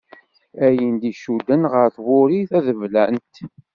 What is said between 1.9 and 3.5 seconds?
twuri taḍeblant.